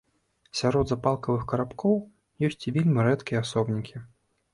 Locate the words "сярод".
0.59-0.85